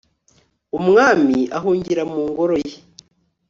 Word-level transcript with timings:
umwami 0.79 1.37
ahungira 1.57 2.01
mu 2.11 2.17
ngoro 2.29 2.55
ye 2.67 2.75